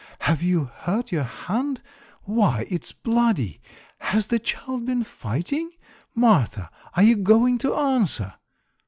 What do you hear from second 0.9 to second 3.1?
your hand? Why, it's